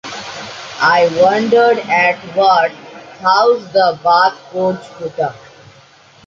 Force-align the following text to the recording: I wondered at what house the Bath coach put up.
I 0.81 1.07
wondered 1.21 1.77
at 1.87 2.17
what 2.35 2.71
house 3.21 3.71
the 3.71 3.99
Bath 4.03 4.33
coach 4.51 4.81
put 4.97 5.19
up. 5.19 5.35